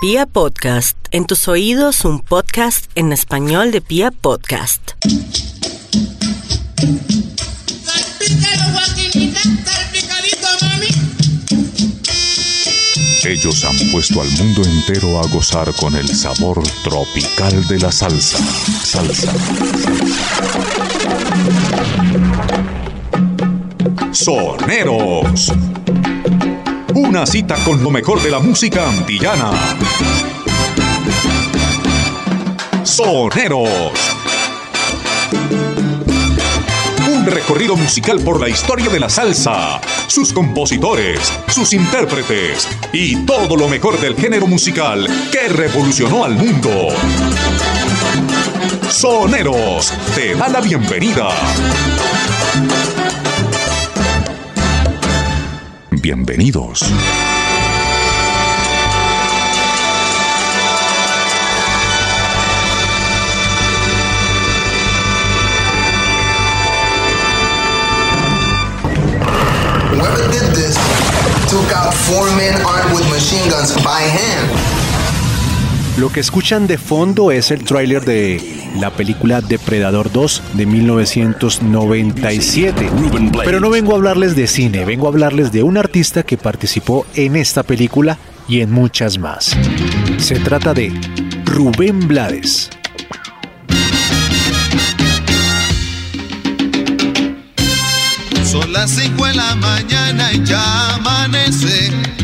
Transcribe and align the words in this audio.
Pia 0.00 0.26
Podcast, 0.26 0.96
en 1.10 1.26
tus 1.26 1.48
oídos 1.48 2.04
un 2.04 2.20
podcast 2.20 2.88
en 2.94 3.12
español 3.12 3.72
de 3.72 3.80
Pia 3.80 4.12
Podcast. 4.12 4.92
Ellos 13.24 13.64
han 13.64 13.76
puesto 13.90 14.20
al 14.20 14.30
mundo 14.30 14.62
entero 14.62 15.18
a 15.18 15.26
gozar 15.26 15.74
con 15.74 15.96
el 15.96 16.08
sabor 16.08 16.62
tropical 16.84 17.66
de 17.66 17.80
la 17.80 17.90
salsa. 17.90 18.38
Salsa. 18.84 19.32
Soneros. 24.12 25.52
Una 26.98 27.24
cita 27.26 27.54
con 27.64 27.80
lo 27.80 27.90
mejor 27.92 28.20
de 28.20 28.28
la 28.28 28.40
música 28.40 28.88
antillana. 28.88 29.52
Soneros. 32.82 33.70
Un 37.08 37.24
recorrido 37.24 37.76
musical 37.76 38.18
por 38.18 38.40
la 38.40 38.48
historia 38.48 38.90
de 38.90 38.98
la 38.98 39.08
salsa, 39.08 39.80
sus 40.08 40.32
compositores, 40.32 41.32
sus 41.46 41.72
intérpretes 41.72 42.66
y 42.92 43.24
todo 43.24 43.56
lo 43.56 43.68
mejor 43.68 44.00
del 44.00 44.16
género 44.16 44.48
musical 44.48 45.06
que 45.30 45.48
revolucionó 45.48 46.24
al 46.24 46.34
mundo. 46.34 46.88
Soneros 48.90 49.92
te 50.16 50.34
da 50.34 50.48
la 50.48 50.60
bienvenida. 50.60 51.28
Bienvenidos. 56.08 56.80
Lo 76.08 76.14
que 76.14 76.20
escuchan 76.20 76.66
de 76.66 76.78
fondo 76.78 77.30
es 77.30 77.50
el 77.50 77.64
tráiler 77.64 78.06
de 78.06 78.40
la 78.80 78.88
película 78.88 79.42
Depredador 79.42 80.10
2 80.10 80.42
de 80.54 80.64
1997. 80.64 82.90
Pero 83.44 83.60
no 83.60 83.68
vengo 83.68 83.92
a 83.92 83.96
hablarles 83.96 84.34
de 84.34 84.46
cine, 84.46 84.86
vengo 84.86 85.04
a 85.04 85.10
hablarles 85.10 85.52
de 85.52 85.62
un 85.62 85.76
artista 85.76 86.22
que 86.22 86.38
participó 86.38 87.04
en 87.14 87.36
esta 87.36 87.62
película 87.62 88.16
y 88.48 88.62
en 88.62 88.72
muchas 88.72 89.18
más. 89.18 89.54
Se 90.16 90.36
trata 90.36 90.72
de 90.72 90.98
Rubén 91.44 92.08
Blades. 92.08 92.70
Son 98.44 98.72
las 98.72 98.90
5 98.92 99.26
de 99.26 99.34
la 99.34 99.54
mañana 99.56 100.32
y 100.32 100.42
ya 100.42 100.94
amanece. 100.94 102.17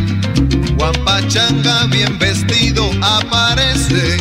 Juan 0.78 0.92
Pachanga 1.04 1.86
bien 1.86 2.18
vestido 2.18 2.90
aparece. 3.02 4.18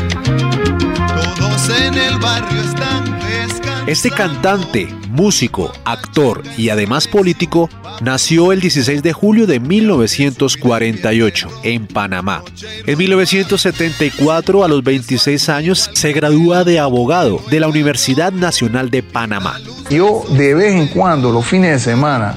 Todos 1.38 1.70
en 1.70 1.94
el 1.96 2.18
barrio 2.20 2.62
están 2.62 3.20
descansando. 3.20 3.92
Este 3.92 4.10
cantante, 4.10 4.88
músico, 5.10 5.72
actor 5.84 6.44
y 6.58 6.70
además 6.70 7.08
político 7.08 7.70
nació 8.02 8.52
el 8.52 8.62
16 8.62 9.04
de 9.04 9.14
julio 9.14 9.46
de 9.46 9.60
1948 9.60 11.50
en 11.64 11.88
Panamá. 11.88 12.44
En 12.86 12.98
1974, 12.98 14.64
a 14.64 14.68
los 14.68 14.84
26 14.84 15.50
años, 15.50 15.90
se 15.94 16.14
gradúa 16.14 16.64
de 16.64 16.80
abogado 16.80 17.42
de 17.50 17.60
la 17.60 17.68
Universidad 17.68 18.32
Nacional 18.32 18.90
de 18.90 19.04
Panamá. 19.04 19.60
Yo 19.90 20.24
de 20.30 20.54
vez 20.54 20.74
en 20.76 20.88
cuando, 20.88 21.32
los 21.32 21.46
fines 21.46 21.72
de 21.72 21.92
semana, 21.92 22.36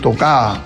tocaba 0.00 0.64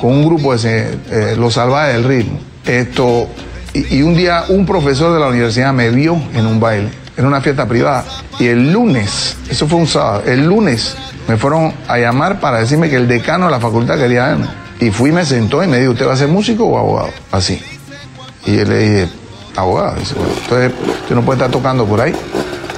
con 0.00 0.12
un 0.12 0.26
grupo 0.26 0.56
de 0.56 0.98
eh, 1.10 1.34
Los 1.36 1.54
Salvajes 1.54 1.94
del 1.94 2.04
Ritmo. 2.04 2.38
Esto, 2.64 3.28
y, 3.72 4.02
un 4.02 4.14
día 4.14 4.44
un 4.48 4.64
profesor 4.64 5.12
de 5.12 5.20
la 5.20 5.28
universidad 5.28 5.72
me 5.72 5.90
vio 5.90 6.20
en 6.34 6.46
un 6.46 6.60
baile, 6.60 6.90
en 7.16 7.26
una 7.26 7.40
fiesta 7.40 7.66
privada. 7.66 8.04
Y 8.38 8.46
el 8.46 8.72
lunes, 8.72 9.36
eso 9.48 9.66
fue 9.66 9.78
un 9.78 9.86
sábado, 9.86 10.22
el 10.26 10.46
lunes 10.46 10.96
me 11.28 11.36
fueron 11.36 11.72
a 11.88 11.98
llamar 11.98 12.40
para 12.40 12.58
decirme 12.58 12.90
que 12.90 12.96
el 12.96 13.08
decano 13.08 13.46
de 13.46 13.52
la 13.52 13.60
facultad 13.60 13.98
quería 13.98 14.26
verme. 14.26 14.46
Y 14.80 14.90
fui, 14.90 15.12
me 15.12 15.24
sentó 15.24 15.62
y 15.62 15.66
me 15.66 15.78
dijo, 15.78 15.92
¿usted 15.92 16.06
va 16.06 16.12
a 16.12 16.16
ser 16.16 16.28
músico 16.28 16.64
o 16.64 16.78
abogado? 16.78 17.10
Así. 17.30 17.60
Y 18.44 18.56
yo 18.56 18.64
le 18.64 18.78
dije, 18.78 19.08
abogado. 19.56 19.96
Entonces 19.96 20.72
usted 21.02 21.14
no 21.14 21.22
puede 21.22 21.38
estar 21.38 21.50
tocando 21.50 21.86
por 21.86 22.00
ahí. 22.00 22.14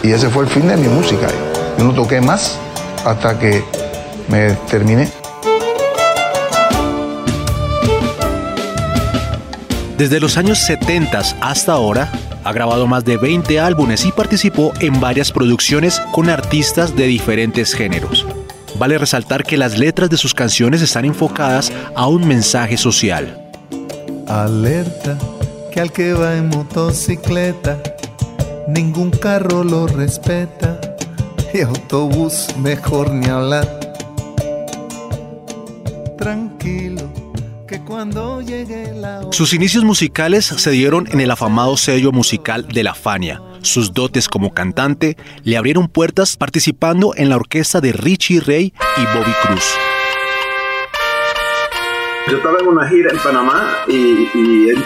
Y 0.02 0.12
ese 0.12 0.28
fue 0.28 0.44
el 0.44 0.50
fin 0.50 0.68
de 0.68 0.76
mi 0.76 0.88
música. 0.88 1.26
Yo 1.78 1.84
no 1.84 1.92
toqué 1.92 2.20
más 2.20 2.58
hasta 3.04 3.38
que 3.38 3.64
me 4.28 4.50
terminé. 4.70 5.08
Desde 9.98 10.20
los 10.20 10.36
años 10.36 10.58
70 10.58 11.22
hasta 11.40 11.72
ahora, 11.72 12.12
ha 12.44 12.52
grabado 12.52 12.86
más 12.86 13.02
de 13.04 13.16
20 13.16 13.58
álbumes 13.58 14.04
y 14.04 14.12
participó 14.12 14.74
en 14.80 15.00
varias 15.00 15.32
producciones 15.32 16.02
con 16.12 16.28
artistas 16.28 16.94
de 16.94 17.06
diferentes 17.06 17.72
géneros. 17.72 18.26
Vale 18.78 18.98
resaltar 18.98 19.42
que 19.42 19.56
las 19.56 19.78
letras 19.78 20.10
de 20.10 20.18
sus 20.18 20.34
canciones 20.34 20.82
están 20.82 21.06
enfocadas 21.06 21.72
a 21.94 22.08
un 22.08 22.28
mensaje 22.28 22.76
social. 22.76 23.50
Alerta 24.28 25.16
que 25.72 25.80
al 25.80 25.90
que 25.90 26.12
va 26.12 26.36
en 26.36 26.50
motocicleta, 26.50 27.78
ningún 28.68 29.10
carro 29.10 29.64
lo 29.64 29.86
respeta 29.86 30.78
y 31.54 31.62
autobús 31.62 32.48
mejor 32.58 33.12
ni 33.12 33.28
hablar. 33.28 33.80
Tranquilo, 36.18 37.10
Sus 39.30 39.54
inicios 39.54 39.84
musicales 39.84 40.44
se 40.44 40.70
dieron 40.70 41.06
en 41.10 41.20
el 41.20 41.30
afamado 41.30 41.76
sello 41.76 42.12
musical 42.12 42.66
de 42.68 42.82
la 42.82 42.94
Fania. 42.94 43.40
Sus 43.62 43.92
dotes 43.92 44.28
como 44.28 44.52
cantante 44.52 45.16
le 45.44 45.56
abrieron 45.56 45.88
puertas 45.88 46.36
participando 46.36 47.14
en 47.16 47.28
la 47.28 47.36
orquesta 47.36 47.80
de 47.80 47.92
Richie 47.92 48.40
Ray 48.40 48.72
y 48.96 49.16
Bobby 49.16 49.32
Cruz. 49.42 49.64
Yo 52.28 52.38
estaba 52.38 52.58
en 52.58 52.66
una 52.66 52.88
gira 52.88 53.12
en 53.12 53.18
Panamá 53.18 53.84
y, 53.86 54.26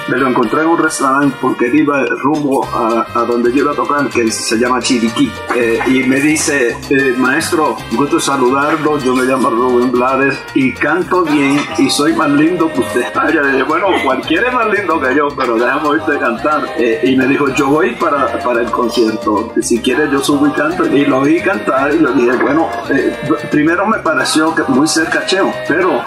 me 0.09 0.19
lo 0.19 0.29
encontré 0.29 0.61
en 0.61 0.69
un 0.69 0.79
restaurante 0.79 1.35
porque 1.41 1.67
él 1.69 1.77
iba 1.77 2.05
rumbo 2.23 2.65
a, 2.67 3.07
a 3.15 3.25
donde 3.25 3.51
yo 3.51 3.63
iba 3.63 3.73
a 3.73 3.75
tocar, 3.75 4.09
que 4.11 4.31
se 4.31 4.59
llama 4.59 4.81
Chiriquí. 4.81 5.33
Eh, 5.57 5.79
y 5.87 6.03
me 6.05 6.21
dice, 6.21 6.77
eh, 6.91 7.15
maestro, 7.17 7.77
gusto 7.93 8.21
saludarlo, 8.21 8.99
yo 8.99 9.15
me 9.15 9.25
llamo 9.25 9.49
Rubén 9.49 9.91
Blades 9.91 10.39
y 10.55 10.73
canto 10.73 11.23
bien 11.25 11.59
y 11.79 11.89
soy 11.89 12.13
más 12.13 12.31
lindo 12.31 12.71
que 12.73 12.81
usted. 12.81 13.05
Ah, 13.15 13.31
yo 13.35 13.43
dije, 13.47 13.63
bueno, 13.63 13.87
cualquiera 14.05 14.49
es 14.49 14.55
más 14.55 14.67
lindo 14.67 15.01
que 15.01 15.15
yo, 15.15 15.29
pero 15.29 15.55
déjame 15.55 15.89
oírte 15.89 16.19
cantar. 16.19 16.67
Eh, 16.77 17.01
y 17.05 17.17
me 17.17 17.27
dijo, 17.27 17.49
yo 17.55 17.69
voy 17.69 17.95
para, 17.95 18.39
para 18.41 18.61
el 18.61 18.71
concierto, 18.71 19.55
si 19.63 19.81
quieres 19.81 20.11
yo 20.11 20.21
subo 20.21 20.47
y 20.47 20.51
canto. 20.51 20.85
Y 20.87 21.07
lo 21.07 21.21
oí 21.21 21.41
cantar 21.41 21.95
y 21.95 22.01
le 22.01 22.13
dije, 22.13 22.37
bueno, 22.43 22.69
eh, 22.91 23.17
primero 23.51 23.87
me 23.87 23.99
pareció 23.99 24.55
que 24.55 24.63
muy 24.69 24.87
cercacheo, 24.87 25.51
pero 25.67 26.03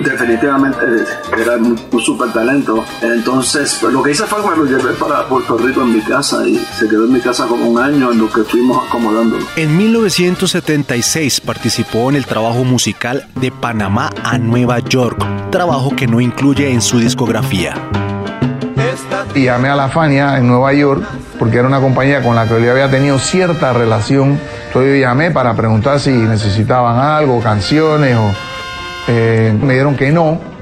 definitivamente 0.00 0.73
era 1.38 1.56
un, 1.56 1.78
super 2.00 2.32
talento. 2.32 2.84
Entonces, 3.02 3.78
pues, 3.80 3.92
lo 3.92 4.02
que 4.02 4.12
hice 4.12 4.24
fue 4.24 4.42
que 4.42 4.50
me 4.50 4.56
lo 4.56 4.64
llevé 4.64 4.92
para 4.94 5.26
Puerto 5.26 5.56
Rico 5.56 5.82
en 5.82 5.94
mi 5.94 6.00
casa 6.00 6.46
y 6.46 6.56
se 6.78 6.88
quedó 6.88 7.04
en 7.04 7.12
mi 7.12 7.20
casa 7.20 7.46
como 7.46 7.66
un 7.66 7.78
año 7.78 8.12
en 8.12 8.18
lo 8.18 8.30
que 8.30 8.42
fuimos 8.42 8.86
acomodándolo. 8.86 9.44
En 9.56 9.76
1976 9.76 11.40
participó 11.40 12.10
en 12.10 12.16
el 12.16 12.26
trabajo 12.26 12.64
musical 12.64 13.26
de 13.36 13.50
Panamá 13.50 14.10
a 14.22 14.38
Nueva 14.38 14.78
York, 14.80 15.50
trabajo 15.50 15.94
que 15.96 16.06
no 16.06 16.20
incluye 16.20 16.70
en 16.70 16.82
su 16.82 16.98
discografía. 16.98 17.74
Y 19.34 19.44
llamé 19.44 19.68
a 19.68 19.74
la 19.74 19.88
Fania 19.88 20.38
en 20.38 20.46
Nueva 20.46 20.72
York, 20.72 21.02
porque 21.38 21.58
era 21.58 21.66
una 21.66 21.80
compañía 21.80 22.22
con 22.22 22.36
la 22.36 22.46
que 22.46 22.62
yo 22.62 22.70
había 22.70 22.88
tenido 22.88 23.18
cierta 23.18 23.72
relación. 23.72 24.38
Entonces 24.66 24.94
yo 24.94 25.00
llamé 25.00 25.30
para 25.30 25.54
preguntar 25.54 25.98
si 25.98 26.10
necesitaban 26.10 26.98
algo, 26.98 27.40
canciones, 27.40 28.16
o 28.16 28.32
eh, 29.08 29.56
me 29.60 29.72
dijeron 29.74 29.96
que 29.96 30.12
no. 30.12 30.53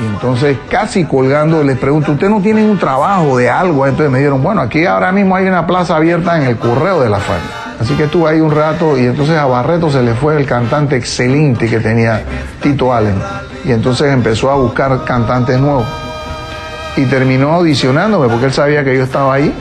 Y 0.00 0.06
entonces, 0.06 0.56
casi 0.70 1.04
colgando, 1.04 1.62
les 1.62 1.76
pregunto, 1.76 2.12
¿usted 2.12 2.28
no 2.28 2.40
tiene 2.40 2.64
un 2.64 2.78
trabajo 2.78 3.36
de 3.36 3.50
algo? 3.50 3.86
Entonces 3.86 4.10
me 4.10 4.18
dijeron, 4.18 4.42
bueno, 4.42 4.60
aquí 4.60 4.86
ahora 4.86 5.10
mismo 5.10 5.34
hay 5.34 5.46
una 5.46 5.66
plaza 5.66 5.96
abierta 5.96 6.36
en 6.36 6.44
el 6.44 6.56
correo 6.56 7.00
de 7.00 7.08
la 7.08 7.18
Fania. 7.18 7.42
Así 7.80 7.94
que 7.94 8.04
estuve 8.04 8.30
ahí 8.30 8.40
un 8.40 8.50
rato 8.50 8.98
y 8.98 9.06
entonces 9.06 9.36
a 9.36 9.46
Barreto 9.46 9.90
se 9.90 10.02
le 10.02 10.14
fue 10.14 10.36
el 10.36 10.46
cantante 10.46 10.96
excelente 10.96 11.68
que 11.68 11.78
tenía 11.78 12.22
Tito 12.60 12.92
Allen. 12.92 13.20
Y 13.64 13.72
entonces 13.72 14.12
empezó 14.12 14.50
a 14.50 14.54
buscar 14.54 15.04
cantantes 15.04 15.58
nuevos 15.60 15.86
y 16.96 17.04
terminó 17.04 17.52
audicionándome 17.52 18.28
porque 18.28 18.46
él 18.46 18.52
sabía 18.52 18.82
que 18.82 18.96
yo 18.96 19.04
estaba 19.04 19.34
ahí. 19.34 19.54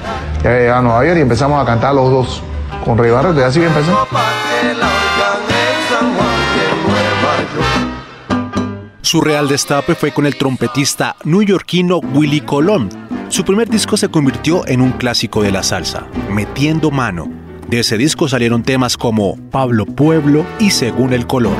Ya 0.43 0.77
a 0.77 0.81
Nueva 0.81 1.05
y 1.05 1.21
empezamos 1.21 1.61
a 1.61 1.65
cantar 1.65 1.93
los 1.93 2.09
dos 2.09 2.43
con 2.85 2.97
Rey 2.97 3.11
Barreto 3.11 3.39
y 3.39 3.43
así 3.43 3.59
que 3.59 3.67
empecé. 3.67 3.91
Su 9.07 9.21
real 9.21 9.48
destape 9.48 9.95
fue 9.95 10.12
con 10.12 10.25
el 10.25 10.36
trompetista 10.36 11.15
neoyorquino 11.24 12.00
Willie 12.13 12.44
Colón, 12.44 12.89
Su 13.30 13.45
primer 13.45 13.69
disco 13.69 13.95
se 13.95 14.09
convirtió 14.09 14.68
en 14.68 14.81
un 14.81 14.92
clásico 14.92 15.42
de 15.42 15.50
la 15.50 15.63
salsa, 15.63 16.07
Metiendo 16.30 16.92
Mano. 16.92 17.31
De 17.69 17.80
ese 17.80 17.98
disco 17.98 18.27
salieron 18.27 18.63
temas 18.63 18.98
como 18.98 19.38
Pablo 19.50 19.86
Pueblo 19.86 20.45
y 20.59 20.71
Según 20.71 21.13
el 21.13 21.25
Color. 21.25 21.56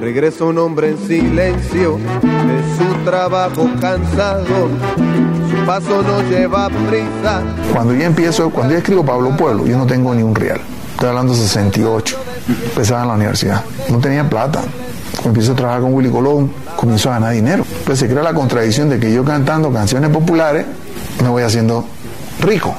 Regresa 0.00 0.44
un 0.44 0.56
hombre 0.56 0.92
en 0.92 1.06
silencio 1.06 1.98
de 1.98 2.78
su 2.78 3.04
trabajo 3.04 3.68
cansado. 3.78 4.70
Su 5.50 5.66
paso 5.66 6.02
no 6.02 6.22
lleva 6.30 6.70
prisa. 6.88 7.42
Cuando 7.74 7.92
yo 7.92 8.04
empiezo, 8.04 8.48
cuando 8.48 8.72
yo 8.72 8.78
escribo 8.78 9.04
Pablo 9.04 9.36
Pueblo, 9.36 9.66
yo 9.66 9.76
no 9.76 9.86
tengo 9.86 10.14
ni 10.14 10.22
un 10.22 10.34
real. 10.34 10.62
Estoy 10.92 11.10
hablando 11.10 11.34
de 11.34 11.40
68. 11.40 12.16
Empezaba 12.48 13.02
en 13.02 13.08
la 13.08 13.14
universidad. 13.16 13.62
No 13.90 13.98
tenía 13.98 14.26
plata. 14.26 14.62
Empiezo 15.24 15.52
a 15.52 15.54
trabajar 15.56 15.82
con 15.82 15.94
Willy 15.94 16.10
Colón, 16.10 16.50
comienzo 16.76 17.10
a 17.10 17.14
ganar 17.14 17.32
dinero. 17.34 17.64
Entonces 17.70 17.98
se 17.98 18.08
crea 18.08 18.22
la 18.22 18.34
contradicción 18.34 18.88
de 18.88 18.98
que 18.98 19.12
yo 19.12 19.24
cantando 19.24 19.72
canciones 19.72 20.10
populares 20.10 20.66
me 21.22 21.28
voy 21.28 21.42
haciendo 21.42 21.84
rico. 22.40 22.74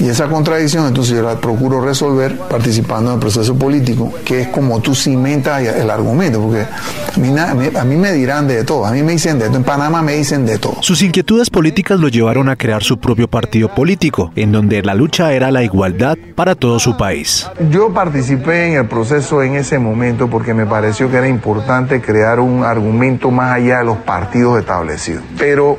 Y 0.00 0.08
esa 0.08 0.28
contradicción 0.28 0.86
entonces 0.86 1.14
yo 1.14 1.22
la 1.22 1.36
procuro 1.38 1.80
resolver 1.80 2.36
participando 2.36 3.10
en 3.10 3.14
el 3.16 3.20
proceso 3.20 3.54
político, 3.54 4.12
que 4.24 4.42
es 4.42 4.48
como 4.48 4.80
tú 4.80 4.94
cimentas 4.94 5.62
el 5.62 5.90
argumento, 5.90 6.40
porque 6.40 6.62
a 6.62 7.54
mí, 7.54 7.68
a 7.76 7.84
mí 7.84 7.96
me 7.96 8.12
dirán 8.12 8.48
de 8.48 8.64
todo, 8.64 8.86
a 8.86 8.92
mí 8.92 9.02
me 9.02 9.12
dicen 9.12 9.38
de 9.38 9.46
todo, 9.46 9.58
en 9.58 9.64
Panamá 9.64 10.00
me 10.00 10.14
dicen 10.14 10.46
de 10.46 10.58
todo. 10.58 10.76
Sus 10.80 11.02
inquietudes 11.02 11.50
políticas 11.50 12.00
lo 12.00 12.08
llevaron 12.08 12.48
a 12.48 12.56
crear 12.56 12.82
su 12.82 12.98
propio 12.98 13.28
partido 13.28 13.74
político, 13.74 14.32
en 14.36 14.52
donde 14.52 14.82
la 14.82 14.94
lucha 14.94 15.32
era 15.34 15.50
la 15.50 15.62
igualdad 15.62 16.16
para 16.34 16.54
todo 16.54 16.78
su 16.78 16.96
país. 16.96 17.46
Yo 17.70 17.92
participé 17.92 18.68
en 18.68 18.78
el 18.78 18.86
proceso 18.86 19.42
en 19.42 19.56
ese 19.56 19.78
momento 19.78 20.28
porque 20.28 20.54
me 20.54 20.64
pareció 20.64 21.10
que 21.10 21.18
era 21.18 21.28
importante 21.28 22.00
crear 22.00 22.40
un 22.40 22.64
argumento 22.64 23.30
más 23.30 23.56
allá 23.56 23.78
de 23.78 23.84
los 23.84 23.98
partidos 23.98 24.58
establecidos. 24.58 25.22
Pero 25.38 25.78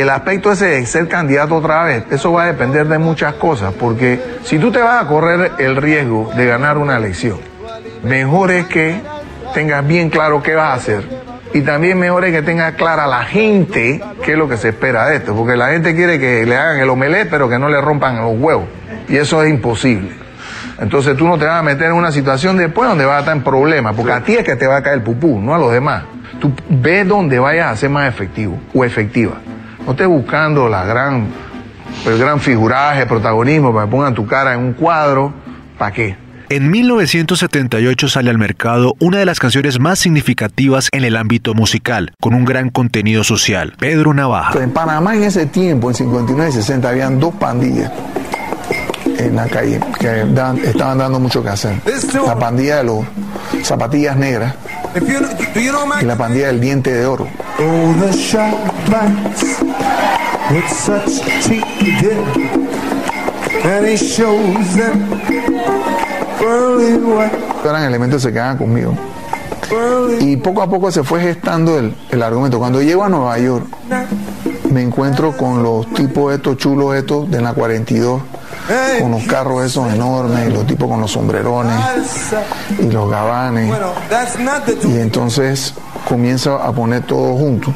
el 0.00 0.10
aspecto 0.10 0.52
ese 0.52 0.66
de 0.66 0.86
ser 0.86 1.08
candidato 1.08 1.56
otra 1.56 1.84
vez, 1.84 2.04
eso 2.10 2.32
va 2.32 2.44
a 2.44 2.46
depender 2.46 2.86
de 2.88 2.98
muchas 2.98 3.34
cosas, 3.34 3.72
porque 3.74 4.20
si 4.44 4.58
tú 4.58 4.70
te 4.70 4.80
vas 4.80 5.04
a 5.04 5.08
correr 5.08 5.52
el 5.58 5.76
riesgo 5.76 6.30
de 6.36 6.46
ganar 6.46 6.78
una 6.78 6.96
elección, 6.96 7.38
mejor 8.02 8.50
es 8.50 8.66
que 8.66 9.00
tengas 9.54 9.86
bien 9.86 10.10
claro 10.10 10.42
qué 10.42 10.54
vas 10.54 10.70
a 10.70 10.74
hacer. 10.74 11.26
Y 11.54 11.62
también 11.62 11.98
mejor 11.98 12.24
es 12.24 12.32
que 12.32 12.42
tenga 12.42 12.72
clara 12.72 13.06
la 13.06 13.24
gente 13.24 14.02
qué 14.22 14.32
es 14.32 14.38
lo 14.38 14.48
que 14.48 14.56
se 14.56 14.70
espera 14.70 15.06
de 15.06 15.16
esto, 15.16 15.34
porque 15.34 15.56
la 15.56 15.68
gente 15.68 15.94
quiere 15.94 16.18
que 16.18 16.44
le 16.44 16.56
hagan 16.56 16.80
el 16.80 16.90
omelette, 16.90 17.30
pero 17.30 17.48
que 17.48 17.58
no 17.58 17.68
le 17.68 17.80
rompan 17.80 18.16
los 18.16 18.38
huevos. 18.38 18.66
Y 19.08 19.16
eso 19.16 19.42
es 19.42 19.50
imposible. 19.50 20.10
Entonces 20.78 21.16
tú 21.16 21.26
no 21.26 21.38
te 21.38 21.46
vas 21.46 21.60
a 21.60 21.62
meter 21.62 21.86
en 21.86 21.94
una 21.94 22.12
situación 22.12 22.58
después 22.58 22.88
donde 22.88 23.06
vas 23.06 23.16
a 23.16 23.20
estar 23.20 23.36
en 23.36 23.42
problemas, 23.42 23.94
porque 23.94 24.12
a 24.12 24.20
ti 24.20 24.34
es 24.34 24.44
que 24.44 24.56
te 24.56 24.66
va 24.66 24.76
a 24.76 24.82
caer 24.82 24.96
el 24.96 25.02
pupú, 25.02 25.40
no 25.40 25.54
a 25.54 25.58
los 25.58 25.72
demás. 25.72 26.02
Tú 26.38 26.52
ves 26.68 27.08
donde 27.08 27.38
vayas 27.38 27.72
a 27.72 27.76
ser 27.76 27.88
más 27.88 28.08
efectivo 28.08 28.58
o 28.74 28.84
efectiva. 28.84 29.36
No 29.86 29.92
estés 29.92 30.08
buscando 30.08 30.68
la 30.68 30.84
gran, 30.84 31.28
el 32.04 32.18
gran 32.18 32.40
figuraje, 32.40 33.06
protagonismo, 33.06 33.72
para 33.72 33.86
que 33.86 33.90
pongan 33.92 34.14
tu 34.14 34.26
cara 34.26 34.52
en 34.54 34.60
un 34.60 34.72
cuadro. 34.72 35.32
¿Para 35.78 35.92
qué? 35.92 36.16
En 36.48 36.70
1978 36.72 38.08
sale 38.08 38.30
al 38.30 38.38
mercado 38.38 38.94
una 38.98 39.18
de 39.18 39.26
las 39.26 39.38
canciones 39.38 39.78
más 39.78 40.00
significativas 40.00 40.88
en 40.90 41.04
el 41.04 41.16
ámbito 41.16 41.54
musical, 41.54 42.12
con 42.20 42.34
un 42.34 42.44
gran 42.44 42.70
contenido 42.70 43.22
social, 43.22 43.74
Pedro 43.78 44.12
Navaja. 44.12 44.60
En 44.60 44.72
Panamá 44.72 45.14
en 45.14 45.22
ese 45.22 45.46
tiempo, 45.46 45.88
en 45.90 45.94
59 45.94 46.50
y 46.50 46.52
60, 46.52 46.88
habían 46.88 47.20
dos 47.20 47.34
pandillas 47.34 47.92
en 49.18 49.36
la 49.36 49.46
calle 49.46 49.80
que 50.00 50.22
estaban 50.64 50.98
dando 50.98 51.20
mucho 51.20 51.42
que 51.44 51.48
hacer. 51.48 51.80
La 52.26 52.36
pandilla 52.36 52.78
de 52.78 52.84
los 52.84 53.04
zapatillas 53.62 54.16
negras 54.16 54.54
y 56.00 56.04
la 56.04 56.16
pandilla 56.16 56.48
del 56.48 56.60
diente 56.60 56.92
de 56.92 57.06
oro. 57.06 57.28
Eran 67.64 67.82
elementos 67.84 68.22
que 68.22 68.28
se 68.28 68.32
quedaban 68.32 68.56
conmigo. 68.56 68.94
Y 70.20 70.36
poco 70.36 70.62
a 70.62 70.70
poco 70.70 70.90
se 70.92 71.02
fue 71.02 71.20
gestando 71.20 71.78
el, 71.78 71.94
el 72.10 72.22
argumento. 72.22 72.58
Cuando 72.58 72.80
llego 72.80 73.02
a 73.02 73.08
Nueva 73.08 73.38
York, 73.38 73.66
me 74.70 74.82
encuentro 74.82 75.36
con 75.36 75.62
los 75.62 75.92
tipos 75.94 76.34
estos 76.34 76.56
chulos 76.56 76.94
estos 76.94 77.28
de 77.30 77.40
la 77.40 77.52
42 77.52 78.22
con 79.00 79.10
los 79.12 79.22
carros 79.24 79.64
esos 79.64 79.92
enormes, 79.92 80.48
y 80.48 80.52
los 80.52 80.66
tipos 80.66 80.88
con 80.88 81.00
los 81.00 81.10
sombrerones 81.12 81.76
y 82.78 82.90
los 82.90 83.08
gabanes. 83.10 83.72
Y 84.88 84.98
entonces 84.98 85.74
comienzo 86.08 86.56
a 86.56 86.72
poner 86.72 87.02
todo 87.06 87.36
junto. 87.36 87.72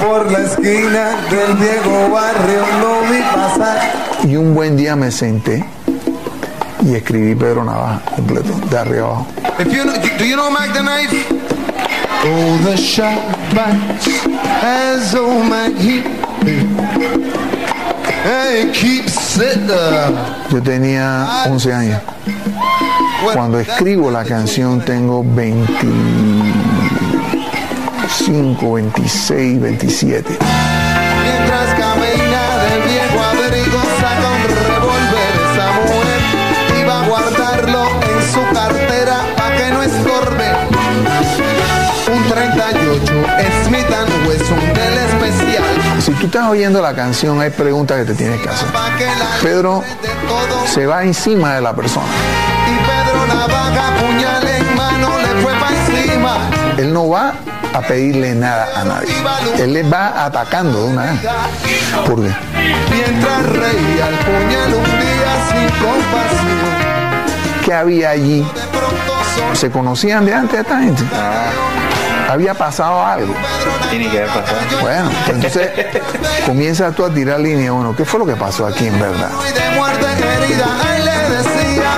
Por 0.00 0.30
la 0.30 0.40
esquina 0.40 1.16
del 1.30 1.56
viejo 1.56 2.10
barrio 2.10 2.62
no 2.80 3.10
vi 3.10 3.20
pasar. 3.22 3.78
Y 4.24 4.36
un 4.36 4.54
buen 4.54 4.76
día 4.76 4.96
me 4.96 5.10
senté 5.10 5.64
y 6.82 6.94
escribí 6.94 7.34
Pedro 7.34 7.64
Navaja 7.64 8.00
completo, 8.14 8.52
de 8.70 8.78
arriba 8.78 9.06
abajo. 9.06 9.26
If 9.58 9.72
you 9.72 9.84
know, 9.84 9.94
do 10.18 10.24
you 10.24 10.36
know 10.36 10.50
Mac 10.50 10.72
the 10.72 10.82
Knife? 10.82 11.26
Oh, 12.24 12.58
the 12.64 12.76
shot 12.76 13.18
bites 13.54 14.26
as 14.62 15.14
oh 15.14 15.42
my. 15.42 15.70
Hey, 18.22 18.70
keep 18.72 19.08
sit 19.08 19.68
Yo 20.50 20.62
tenía 20.62 21.46
11 21.48 21.72
años. 21.72 22.02
Cuando 23.32 23.58
escribo 23.58 24.10
la 24.10 24.24
canción 24.24 24.80
tengo 24.80 25.22
25, 28.06 28.72
26, 28.72 29.60
27. 29.60 30.38
Mientras 31.24 31.74
camina 31.74 32.42
del 32.62 32.82
viejo 32.82 33.20
abrigo 33.20 33.80
saca 34.00 34.28
un 34.30 34.42
revólver 34.64 35.32
esa 35.50 35.66
mujer 35.74 36.20
iba 36.80 37.00
a 37.00 37.06
guardarlo 37.08 37.84
en 38.02 38.32
su 38.32 38.54
cartera 38.54 39.16
pa' 39.36 39.50
que 39.56 39.70
no 39.70 39.82
estorbe. 39.82 40.48
Un 42.14 42.28
38 42.28 43.12
Smith 43.64 43.86
Wesson 44.28 44.60
del 44.74 44.98
especial. 44.98 45.64
Si 46.00 46.12
tú 46.12 46.26
estás 46.26 46.48
oyendo 46.48 46.80
la 46.80 46.94
canción, 46.94 47.40
hay 47.40 47.50
preguntas 47.50 47.98
que 47.98 48.04
te 48.04 48.14
tienes 48.14 48.40
que 48.40 48.48
hacer. 48.48 48.68
Pedro 49.42 49.82
se 50.72 50.86
va 50.86 51.02
encima 51.02 51.54
de 51.56 51.60
la 51.60 51.74
persona. 51.74 52.06
Y 52.68 52.76
Pedro 52.86 53.26
Navaja, 53.26 53.96
puñal 54.00 54.46
en 54.46 54.76
mano, 54.76 55.08
le 55.18 55.42
fue 55.42 55.52
pa' 55.54 55.70
encima. 55.70 56.36
Él 56.78 56.92
no 56.92 57.08
va 57.08 57.34
a 57.76 57.82
pedirle 57.82 58.34
nada 58.34 58.68
a 58.74 58.84
nadie. 58.84 59.14
Él 59.58 59.74
le 59.74 59.82
va 59.82 60.24
atacando 60.24 60.84
de 60.84 60.92
una 60.92 61.02
vez. 61.02 61.20
¿Por 62.06 62.22
qué? 62.22 62.34
Mientras 62.90 63.42
reía 63.46 64.08
el 64.08 64.16
puñal 64.24 64.74
un 64.74 64.84
día 64.84 65.32
sin 65.50 65.68
compasión. 65.84 66.96
¿Qué 67.64 67.74
había 67.74 68.10
allí? 68.10 68.46
¿Se 69.52 69.70
conocían 69.70 70.24
de 70.24 70.34
antes 70.34 70.52
de 70.52 70.60
esta 70.60 70.80
gente? 70.80 71.02
Había 72.30 72.54
pasado 72.54 73.04
algo. 73.04 73.34
Tiene 73.90 74.08
que 74.10 74.18
haber 74.18 74.30
pasado. 74.30 74.58
Bueno, 74.80 75.10
pues 75.26 75.36
entonces 75.36 75.70
comienza 76.46 76.90
tú 76.92 77.04
a 77.04 77.12
tirar 77.12 77.40
línea 77.40 77.72
uno. 77.72 77.94
¿Qué 77.94 78.06
fue 78.06 78.20
lo 78.20 78.26
que 78.26 78.36
pasó 78.36 78.66
aquí 78.66 78.86
en 78.86 78.98
verdad? 78.98 79.30
Él 80.96 81.04
le 81.04 81.36
decía. 81.36 81.90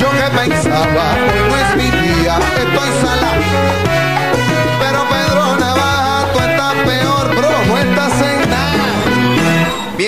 Yo 0.00 0.10
que 0.10 0.36
pensaba, 0.36 1.14
hoy 1.14 1.48
no 1.48 1.56
es 1.56 1.76
mi 1.76 1.90
día, 2.00 2.38
estoy 2.58 2.88
sala. 3.00 3.71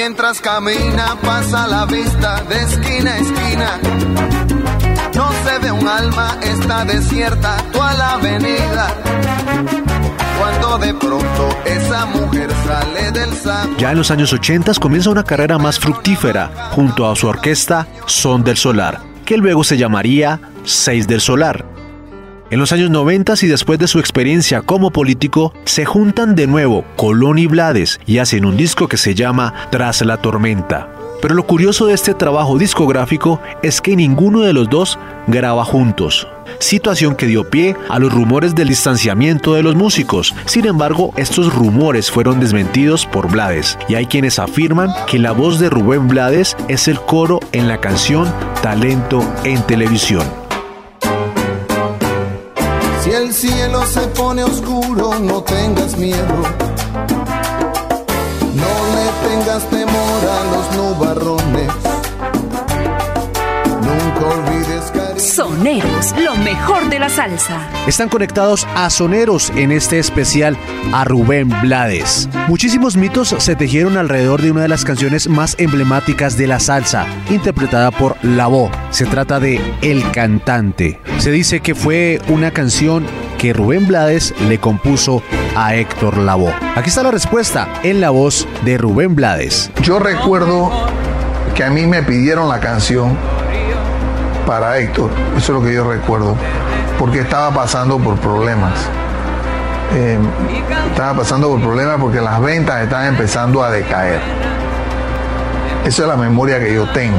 Mientras 0.06 0.38
camina, 0.38 1.16
pasa 1.22 1.66
la 1.66 1.86
vista 1.86 2.42
de 2.42 2.60
esquina 2.60 3.14
a 3.14 3.18
esquina. 3.20 3.80
No 5.14 5.30
se 5.42 5.58
ve 5.60 5.72
un 5.72 5.88
alma, 5.88 6.36
está 6.42 6.84
desierta 6.84 7.56
toda 7.72 7.94
la 7.94 8.10
avenida. 8.12 8.94
Cuando 10.38 10.76
de 10.76 10.92
pronto 10.92 11.58
esa 11.64 12.04
mujer 12.04 12.50
sale 12.66 13.12
del. 13.12 13.30
Ya 13.78 13.92
en 13.92 13.96
los 13.96 14.10
años 14.10 14.30
80 14.34 14.74
comienza 14.74 15.08
una 15.08 15.24
carrera 15.24 15.56
más 15.56 15.78
fructífera 15.78 16.50
junto 16.72 17.10
a 17.10 17.16
su 17.16 17.26
orquesta 17.26 17.86
Son 18.04 18.44
del 18.44 18.58
Solar, 18.58 19.00
que 19.24 19.38
luego 19.38 19.64
se 19.64 19.78
llamaría 19.78 20.38
Seis 20.64 21.08
del 21.08 21.22
Solar. 21.22 21.73
En 22.54 22.60
los 22.60 22.70
años 22.70 22.88
90 22.88 23.34
y 23.42 23.48
después 23.48 23.80
de 23.80 23.88
su 23.88 23.98
experiencia 23.98 24.62
como 24.62 24.92
político, 24.92 25.52
se 25.64 25.84
juntan 25.84 26.36
de 26.36 26.46
nuevo 26.46 26.84
Colón 26.94 27.36
y 27.36 27.48
Blades 27.48 27.98
y 28.06 28.18
hacen 28.18 28.44
un 28.44 28.56
disco 28.56 28.86
que 28.86 28.96
se 28.96 29.16
llama 29.16 29.52
Tras 29.72 30.02
la 30.02 30.18
Tormenta. 30.18 30.88
Pero 31.20 31.34
lo 31.34 31.48
curioso 31.48 31.86
de 31.86 31.94
este 31.94 32.14
trabajo 32.14 32.56
discográfico 32.56 33.40
es 33.64 33.80
que 33.80 33.96
ninguno 33.96 34.42
de 34.42 34.52
los 34.52 34.70
dos 34.70 35.00
graba 35.26 35.64
juntos, 35.64 36.28
situación 36.60 37.16
que 37.16 37.26
dio 37.26 37.50
pie 37.50 37.74
a 37.88 37.98
los 37.98 38.12
rumores 38.12 38.54
del 38.54 38.68
distanciamiento 38.68 39.54
de 39.54 39.64
los 39.64 39.74
músicos. 39.74 40.32
Sin 40.44 40.64
embargo, 40.66 41.12
estos 41.16 41.52
rumores 41.52 42.08
fueron 42.08 42.38
desmentidos 42.38 43.04
por 43.04 43.28
Blades 43.32 43.76
y 43.88 43.96
hay 43.96 44.06
quienes 44.06 44.38
afirman 44.38 44.90
que 45.08 45.18
la 45.18 45.32
voz 45.32 45.58
de 45.58 45.70
Rubén 45.70 46.06
Blades 46.06 46.56
es 46.68 46.86
el 46.86 47.00
coro 47.00 47.40
en 47.50 47.66
la 47.66 47.80
canción 47.80 48.32
Talento 48.62 49.24
en 49.42 49.60
Televisión. 49.62 50.43
Si 53.04 53.10
el 53.10 53.34
cielo 53.34 53.84
se 53.84 54.00
pone 54.08 54.42
oscuro, 54.42 55.18
no 55.20 55.42
tengas 55.42 55.94
miedo. 55.98 56.42
tengas 59.28 59.68
temor 59.68 60.20
a 60.36 60.44
los 60.52 60.76
nubarrones. 60.76 61.68
Nunca 63.82 64.26
olvides. 64.26 64.73
Soneros, 65.24 66.14
lo 66.22 66.36
mejor 66.36 66.90
de 66.90 66.98
la 66.98 67.08
salsa. 67.08 67.66
Están 67.86 68.10
conectados 68.10 68.66
a 68.74 68.90
Soneros 68.90 69.50
en 69.56 69.72
este 69.72 69.98
especial 69.98 70.54
a 70.92 71.04
Rubén 71.04 71.48
Blades. 71.62 72.28
Muchísimos 72.46 72.98
mitos 72.98 73.34
se 73.38 73.56
tejieron 73.56 73.96
alrededor 73.96 74.42
de 74.42 74.50
una 74.50 74.60
de 74.60 74.68
las 74.68 74.84
canciones 74.84 75.26
más 75.26 75.56
emblemáticas 75.58 76.36
de 76.36 76.46
la 76.46 76.60
salsa, 76.60 77.06
interpretada 77.30 77.90
por 77.90 78.22
Lavoe. 78.22 78.70
Se 78.90 79.06
trata 79.06 79.40
de 79.40 79.62
El 79.80 80.08
Cantante. 80.10 81.00
Se 81.16 81.30
dice 81.30 81.60
que 81.60 81.74
fue 81.74 82.20
una 82.28 82.50
canción 82.50 83.06
que 83.38 83.54
Rubén 83.54 83.88
Blades 83.88 84.34
le 84.46 84.60
compuso 84.60 85.22
a 85.56 85.74
Héctor 85.74 86.18
Lavoe. 86.18 86.52
Aquí 86.76 86.90
está 86.90 87.02
la 87.02 87.10
respuesta 87.10 87.66
en 87.82 88.02
la 88.02 88.10
voz 88.10 88.46
de 88.66 88.76
Rubén 88.76 89.14
Blades. 89.14 89.70
Yo 89.80 89.98
recuerdo 89.98 90.70
que 91.54 91.64
a 91.64 91.70
mí 91.70 91.86
me 91.86 92.02
pidieron 92.02 92.46
la 92.50 92.60
canción 92.60 93.16
para 94.46 94.78
Héctor, 94.78 95.10
eso 95.36 95.52
es 95.52 95.60
lo 95.60 95.62
que 95.62 95.74
yo 95.74 95.88
recuerdo, 95.88 96.36
porque 96.98 97.20
estaba 97.20 97.50
pasando 97.50 97.98
por 97.98 98.16
problemas. 98.16 98.72
Eh, 99.94 100.18
estaba 100.90 101.14
pasando 101.18 101.50
por 101.50 101.60
problemas 101.60 101.98
porque 102.00 102.20
las 102.20 102.40
ventas 102.40 102.82
estaban 102.82 103.06
empezando 103.06 103.62
a 103.62 103.70
decaer. 103.70 104.20
Esa 105.84 106.02
es 106.02 106.08
la 106.08 106.16
memoria 106.16 106.58
que 106.58 106.74
yo 106.74 106.86
tengo. 106.92 107.18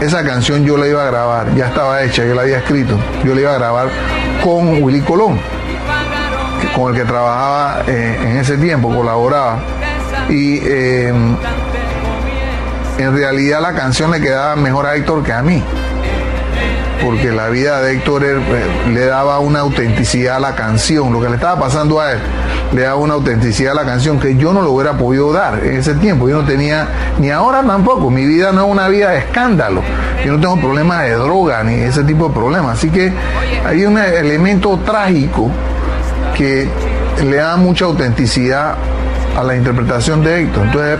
Esa 0.00 0.24
canción 0.24 0.64
yo 0.64 0.76
la 0.76 0.86
iba 0.86 1.02
a 1.02 1.06
grabar, 1.06 1.54
ya 1.54 1.66
estaba 1.66 2.02
hecha, 2.02 2.24
yo 2.24 2.34
la 2.34 2.42
había 2.42 2.58
escrito. 2.58 2.98
Yo 3.24 3.34
la 3.34 3.40
iba 3.40 3.50
a 3.52 3.58
grabar 3.58 3.88
con 4.42 4.82
Willy 4.82 5.00
Colón, 5.00 5.40
con 6.74 6.94
el 6.94 7.00
que 7.00 7.06
trabajaba 7.06 7.82
eh, 7.86 8.18
en 8.20 8.36
ese 8.38 8.56
tiempo, 8.56 8.94
colaboraba. 8.94 9.58
Y 10.28 10.58
eh, 10.62 11.12
en 12.98 13.16
realidad 13.16 13.60
la 13.60 13.72
canción 13.74 14.10
le 14.10 14.20
quedaba 14.20 14.56
mejor 14.56 14.86
a 14.86 14.94
Héctor 14.94 15.22
que 15.22 15.32
a 15.32 15.42
mí 15.42 15.62
porque 17.04 17.32
la 17.32 17.48
vida 17.48 17.80
de 17.80 17.94
Héctor 17.94 18.24
eh, 18.24 18.36
le 18.92 19.06
daba 19.06 19.38
una 19.40 19.60
autenticidad 19.60 20.36
a 20.36 20.40
la 20.40 20.54
canción, 20.54 21.12
lo 21.12 21.20
que 21.20 21.28
le 21.28 21.34
estaba 21.34 21.58
pasando 21.60 22.00
a 22.00 22.12
él 22.12 22.18
le 22.72 22.82
daba 22.82 22.96
una 22.96 23.14
autenticidad 23.14 23.72
a 23.72 23.74
la 23.74 23.84
canción 23.84 24.18
que 24.18 24.36
yo 24.36 24.52
no 24.52 24.62
lo 24.62 24.72
hubiera 24.72 24.96
podido 24.96 25.32
dar 25.32 25.62
en 25.64 25.76
ese 25.76 25.94
tiempo, 25.94 26.28
yo 26.28 26.40
no 26.40 26.48
tenía, 26.48 26.88
ni 27.18 27.30
ahora 27.30 27.62
tampoco, 27.62 28.10
mi 28.10 28.24
vida 28.24 28.50
no 28.52 28.64
es 28.64 28.70
una 28.70 28.88
vida 28.88 29.10
de 29.10 29.18
escándalo, 29.18 29.82
yo 30.24 30.32
no 30.32 30.40
tengo 30.40 30.56
problemas 30.58 31.02
de 31.02 31.12
droga 31.12 31.62
ni 31.64 31.74
ese 31.74 32.02
tipo 32.04 32.28
de 32.28 32.34
problemas, 32.34 32.78
así 32.78 32.90
que 32.90 33.12
hay 33.66 33.84
un 33.84 33.98
elemento 33.98 34.78
trágico 34.84 35.50
que 36.34 36.68
le 37.22 37.36
da 37.36 37.56
mucha 37.56 37.84
autenticidad 37.84 38.74
a 39.36 39.42
la 39.42 39.54
interpretación 39.54 40.24
de 40.24 40.42
Héctor, 40.42 40.66
entonces 40.66 40.98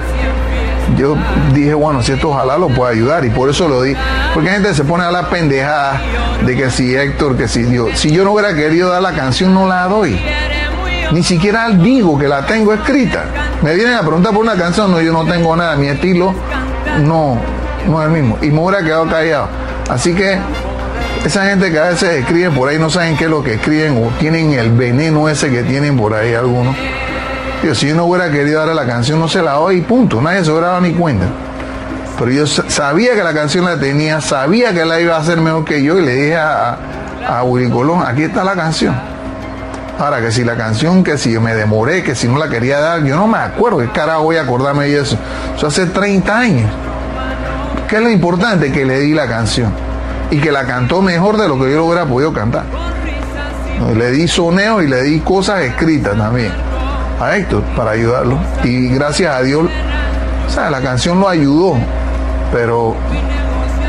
yo 0.97 1.17
dije, 1.55 1.75
bueno, 1.75 2.03
si 2.03 2.13
esto 2.13 2.31
ojalá 2.31 2.59
lo 2.59 2.69
pueda 2.69 2.91
ayudar 2.91 3.25
y 3.25 3.31
por 3.31 3.49
eso 3.49 3.69
lo 3.69 3.83
di. 3.83 3.95
Porque 4.35 4.51
gente 4.51 4.75
se 4.75 4.85
pone 4.85 5.05
a 5.05 5.11
la 5.11 5.29
pendejada 5.29 6.01
de 6.45 6.57
que 6.57 6.71
si 6.71 6.95
Héctor, 6.95 7.37
que 7.37 7.49
si 7.49 7.63
Dios, 7.63 7.99
si 7.99 8.11
yo 8.11 8.25
no 8.25 8.33
hubiera 8.33 8.55
querido 8.55 8.91
dar 8.91 9.03
la 9.03 9.13
canción, 9.13 9.55
no 9.55 9.67
la 9.67 9.87
doy. 9.87 10.21
Ni 11.13 11.23
siquiera 11.23 11.69
digo 11.71 12.19
que 12.19 12.29
la 12.29 12.47
tengo 12.47 12.73
escrita. 12.73 13.25
Me 13.63 13.75
vienen 13.75 13.95
a 13.95 14.01
preguntar 14.01 14.33
por 14.33 14.43
una 14.43 14.57
canción, 14.57 14.91
no, 14.91 15.01
yo 15.01 15.13
no 15.13 15.25
tengo 15.27 15.55
nada, 15.55 15.77
mi 15.77 15.89
estilo 15.89 16.35
no, 17.01 17.39
no 17.87 18.01
es 18.01 18.07
el 18.07 18.13
mismo. 18.13 18.39
Y 18.43 18.51
me 18.51 18.61
hubiera 18.61 18.83
quedado 18.83 19.07
callado. 19.07 19.49
Así 19.91 20.15
que 20.15 20.39
esa 21.25 21.45
gente 21.45 21.71
que 21.71 21.79
a 21.79 21.85
veces 21.85 22.21
escribe 22.21 22.51
por 22.51 22.69
ahí 22.69 22.79
no 22.79 22.91
saben 22.91 23.17
qué 23.17 23.25
es 23.25 23.31
lo 23.31 23.43
que 23.43 23.55
escriben 23.55 24.03
o 24.05 24.09
tienen 24.19 24.53
el 24.53 24.73
veneno 24.73 25.29
ese 25.29 25.51
que 25.51 25.63
tienen 25.63 25.97
por 25.97 26.15
ahí 26.15 26.35
algunos. 26.35 26.75
Digo, 27.63 27.75
si 27.75 27.89
yo 27.89 27.95
no 27.95 28.07
hubiera 28.07 28.31
querido 28.31 28.59
darle 28.59 28.75
la 28.75 28.87
canción, 28.87 29.21
no 29.21 29.29
se 29.29 29.41
la 29.43 29.53
doy 29.53 29.77
y 29.79 29.81
punto. 29.83 30.21
Nadie 30.21 30.45
se 30.45 30.51
hubiera 30.51 30.69
dado 30.69 30.81
ni 30.81 30.93
cuenta. 30.93 31.27
Pero 32.19 32.31
yo 32.31 32.47
sa- 32.47 32.69
sabía 32.69 33.15
que 33.15 33.23
la 33.23 33.33
canción 33.33 33.65
la 33.65 33.79
tenía, 33.79 34.21
sabía 34.21 34.73
que 34.75 34.85
la 34.85 35.01
iba 35.01 35.15
a 35.17 35.21
hacer 35.21 35.41
mejor 35.41 35.65
que 35.65 35.83
yo 35.83 35.99
y 35.99 36.05
le 36.05 36.15
dije 36.15 36.37
a, 36.37 36.77
a, 37.29 37.39
a 37.39 37.43
Willy 37.45 37.71
Colón, 37.71 38.03
aquí 38.07 38.25
está 38.25 38.43
la 38.45 38.55
canción. 38.55 38.95
Ahora, 39.99 40.21
que 40.21 40.33
si 40.33 40.43
la 40.43 40.57
canción, 40.57 41.05
que 41.05 41.17
si 41.19 41.33
yo 41.33 41.41
me 41.41 41.55
demoré, 41.55 42.03
que 42.03 42.15
si 42.17 42.27
no 42.27 42.37
la 42.39 42.49
quería 42.49 42.81
dar, 42.81 43.05
yo 43.05 43.15
no 43.15 43.29
me 43.29 43.39
acuerdo, 43.39 43.79
¿qué 43.79 43.89
carajo 43.91 44.25
voy 44.25 44.37
a 44.37 44.43
acordarme 44.43 44.87
de 44.89 45.01
eso? 45.01 45.17
Eso 45.57 45.67
hace 45.69 45.87
30 45.87 46.37
años. 46.37 46.71
¿Qué 47.89 47.97
es 47.97 48.03
lo 48.03 48.11
importante? 48.11 48.73
Que 48.73 48.85
le 48.85 48.99
di 49.01 49.13
la 49.15 49.29
canción. 49.29 49.73
Y 50.31 50.39
que 50.39 50.51
la 50.51 50.65
cantó 50.65 51.01
mejor 51.03 51.37
de 51.37 51.47
lo 51.47 51.55
que 51.57 51.71
yo 51.71 51.77
lo 51.79 51.85
hubiera 51.87 52.07
podido 52.07 52.33
cantar. 52.33 52.65
Le 53.97 54.11
di 54.11 54.27
soneo 54.27 54.83
y 54.83 54.89
le 54.89 55.03
di 55.03 55.21
cosas 55.21 55.61
escritas 55.63 56.17
también 56.17 56.51
a 57.21 57.37
Héctor 57.37 57.63
para 57.77 57.93
ayudarlo. 57.93 58.39
Y 58.65 58.89
gracias 58.89 59.35
a 59.35 59.43
Dios, 59.43 59.69
o 60.47 60.51
sea, 60.51 60.71
la 60.71 60.81
canción 60.81 61.21
lo 61.21 61.29
ayudó, 61.29 61.77
pero 62.53 62.95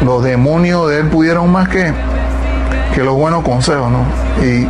los 0.04 0.24
demonios 0.24 0.90
de 0.90 1.00
él 1.00 1.08
pudieron 1.08 1.52
más 1.52 1.70
que, 1.70 1.94
que 2.94 3.04
los 3.04 3.16
buenos 3.16 3.44
consejos, 3.44 3.92
¿no? 3.92 4.06
Y 4.46 4.68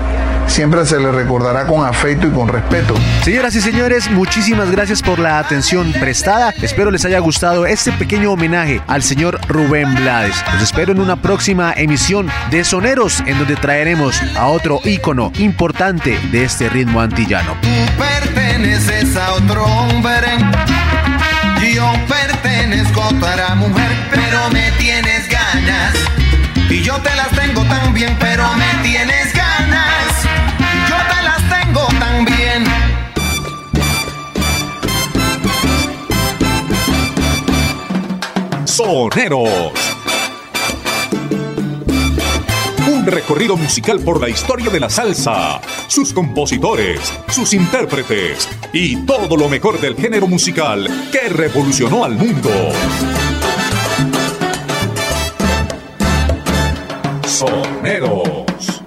siempre 0.47 0.85
se 0.85 0.99
le 0.99 1.11
recordará 1.11 1.65
con 1.65 1.85
afecto 1.85 2.27
y 2.27 2.31
con 2.31 2.47
respeto. 2.47 2.93
Señoras 3.23 3.55
y 3.55 3.61
señores, 3.61 4.09
muchísimas 4.11 4.69
gracias 4.71 5.01
por 5.01 5.19
la 5.19 5.39
atención 5.39 5.91
prestada. 5.93 6.53
Espero 6.61 6.91
les 6.91 7.05
haya 7.05 7.19
gustado 7.19 7.65
este 7.65 7.91
pequeño 7.91 8.31
homenaje 8.31 8.81
al 8.87 9.01
señor 9.01 9.39
Rubén 9.47 9.95
Blades. 9.95 10.35
Los 10.53 10.63
espero 10.63 10.91
en 10.91 10.99
una 10.99 11.15
próxima 11.15 11.73
emisión 11.75 12.29
de 12.51 12.63
Soneros, 12.63 13.21
en 13.25 13.39
donde 13.39 13.55
traeremos 13.55 14.21
a 14.37 14.47
otro 14.47 14.79
ícono 14.83 15.31
importante 15.39 16.19
de 16.31 16.43
este 16.43 16.69
ritmo 16.69 17.01
antillano. 17.01 17.55
Perteneces 18.63 19.15
a 19.17 19.33
otro 19.33 19.65
hombre. 19.65 20.27
Yo 21.73 21.91
pertenezco 22.07 23.01
a 23.01 23.07
otra 23.09 23.55
mujer, 23.55 23.91
pero 24.09 24.49
me 24.51 24.71
tienes 24.77 25.27
ganas. 25.29 25.95
Y 26.69 26.81
yo 26.81 26.95
te 27.01 27.13
las 27.15 27.29
tengo 27.31 27.63
también, 27.63 28.15
pero 28.19 28.45
me 28.53 28.83
tienes 28.83 29.33
ganas. 29.33 30.23
Yo 30.89 30.95
te 30.95 31.23
las 31.23 31.41
tengo 31.49 31.87
también. 31.99 32.63
Soneros. 38.65 39.71
Un 42.87 43.05
recorrido 43.05 43.57
musical 43.57 43.99
por 43.99 44.21
la 44.21 44.29
historia 44.29 44.69
de 44.69 44.79
la 44.79 44.89
salsa, 44.89 45.59
sus 45.93 46.11
compositores, 46.11 47.13
sus 47.29 47.53
intérpretes 47.53 48.49
y 48.73 48.95
todo 49.05 49.37
lo 49.37 49.47
mejor 49.47 49.79
del 49.79 49.95
género 49.95 50.25
musical 50.25 50.89
que 51.11 51.29
revolucionó 51.29 52.03
al 52.03 52.15
mundo. 52.15 52.49
Soneros. 57.27 58.81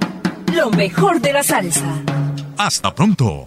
Lo 0.52 0.70
mejor 0.70 1.20
de 1.20 1.32
la 1.32 1.44
salsa. 1.44 2.02
Hasta 2.56 2.92
pronto. 2.92 3.46